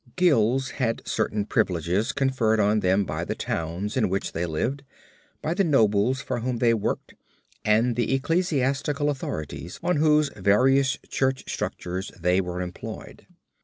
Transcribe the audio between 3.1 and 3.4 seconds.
the